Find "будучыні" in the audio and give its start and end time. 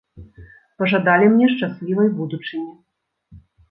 2.19-2.73